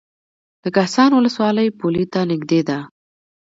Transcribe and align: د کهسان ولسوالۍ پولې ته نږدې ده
د 0.63 0.65
کهسان 0.75 1.09
ولسوالۍ 1.13 1.67
پولې 1.79 2.05
ته 2.13 2.19
نږدې 2.31 2.61
ده 2.69 2.79